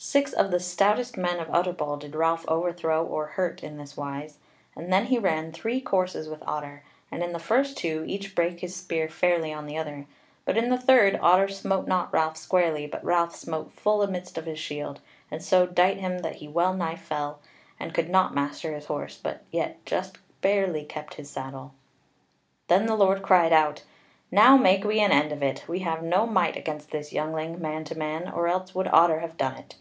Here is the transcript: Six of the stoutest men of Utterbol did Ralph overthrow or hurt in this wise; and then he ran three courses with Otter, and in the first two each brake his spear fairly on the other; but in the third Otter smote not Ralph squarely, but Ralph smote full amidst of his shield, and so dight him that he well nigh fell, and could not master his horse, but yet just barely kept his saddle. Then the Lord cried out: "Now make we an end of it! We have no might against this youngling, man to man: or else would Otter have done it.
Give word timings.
Six 0.00 0.32
of 0.32 0.52
the 0.52 0.60
stoutest 0.60 1.16
men 1.16 1.40
of 1.40 1.50
Utterbol 1.52 1.96
did 1.98 2.14
Ralph 2.14 2.44
overthrow 2.46 3.04
or 3.04 3.26
hurt 3.26 3.64
in 3.64 3.78
this 3.78 3.96
wise; 3.96 4.38
and 4.76 4.92
then 4.92 5.06
he 5.06 5.18
ran 5.18 5.50
three 5.50 5.80
courses 5.80 6.28
with 6.28 6.40
Otter, 6.46 6.84
and 7.10 7.20
in 7.20 7.32
the 7.32 7.40
first 7.40 7.76
two 7.76 8.04
each 8.06 8.36
brake 8.36 8.60
his 8.60 8.76
spear 8.76 9.08
fairly 9.08 9.52
on 9.52 9.66
the 9.66 9.76
other; 9.76 10.06
but 10.44 10.56
in 10.56 10.70
the 10.70 10.78
third 10.78 11.18
Otter 11.20 11.48
smote 11.48 11.88
not 11.88 12.12
Ralph 12.12 12.36
squarely, 12.36 12.86
but 12.86 13.04
Ralph 13.04 13.34
smote 13.34 13.72
full 13.72 14.00
amidst 14.00 14.38
of 14.38 14.46
his 14.46 14.60
shield, 14.60 15.00
and 15.32 15.42
so 15.42 15.66
dight 15.66 15.96
him 15.96 16.20
that 16.20 16.36
he 16.36 16.46
well 16.46 16.74
nigh 16.74 16.94
fell, 16.94 17.40
and 17.80 17.92
could 17.92 18.08
not 18.08 18.32
master 18.32 18.74
his 18.76 18.86
horse, 18.86 19.18
but 19.20 19.42
yet 19.50 19.84
just 19.84 20.18
barely 20.42 20.84
kept 20.84 21.14
his 21.14 21.28
saddle. 21.28 21.74
Then 22.68 22.86
the 22.86 22.94
Lord 22.94 23.20
cried 23.24 23.52
out: 23.52 23.82
"Now 24.30 24.56
make 24.56 24.84
we 24.84 25.00
an 25.00 25.10
end 25.10 25.32
of 25.32 25.42
it! 25.42 25.64
We 25.66 25.80
have 25.80 26.04
no 26.04 26.24
might 26.24 26.56
against 26.56 26.92
this 26.92 27.12
youngling, 27.12 27.60
man 27.60 27.82
to 27.82 27.98
man: 27.98 28.30
or 28.30 28.46
else 28.46 28.76
would 28.76 28.86
Otter 28.92 29.18
have 29.20 29.36
done 29.36 29.56
it. 29.56 29.74